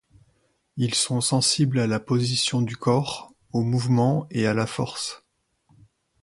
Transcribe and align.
Ils 0.77 0.95
sont 0.95 1.21
sensibles 1.21 1.77
à 1.77 1.85
la 1.85 1.99
position 1.99 2.63
du 2.63 2.75
corps, 2.75 3.31
aux 3.53 3.61
mouvements 3.61 4.25
et 4.31 4.47
à 4.47 4.55
la 4.55 4.65
force. 4.65 5.23